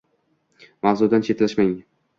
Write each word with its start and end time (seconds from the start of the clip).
Mavzudan 0.89 1.29
chetlashmang 1.29 1.79